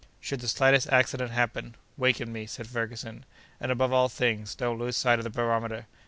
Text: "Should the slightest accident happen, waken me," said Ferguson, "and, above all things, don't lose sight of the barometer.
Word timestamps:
"Should 0.19 0.39
the 0.39 0.47
slightest 0.47 0.89
accident 0.89 1.29
happen, 1.29 1.75
waken 1.95 2.33
me," 2.33 2.47
said 2.47 2.65
Ferguson, 2.65 3.23
"and, 3.59 3.71
above 3.71 3.93
all 3.93 4.09
things, 4.09 4.55
don't 4.55 4.79
lose 4.79 4.97
sight 4.97 5.19
of 5.19 5.23
the 5.23 5.29
barometer. 5.29 5.85